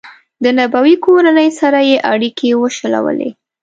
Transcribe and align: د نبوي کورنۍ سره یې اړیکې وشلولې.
د 0.43 0.45
نبوي 0.59 0.95
کورنۍ 1.05 1.49
سره 1.59 1.79
یې 1.89 1.97
اړیکې 2.13 2.49
وشلولې. 2.61 3.29